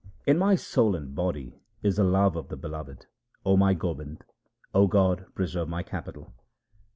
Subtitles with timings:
[0.25, 3.05] In my soul and body is the love of the Beloved,
[3.45, 4.23] O my Gobind,
[4.73, 6.33] O God preserve my capital.